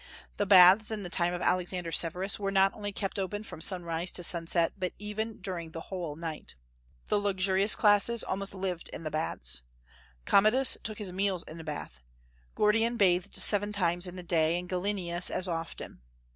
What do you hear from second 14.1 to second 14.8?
the day, and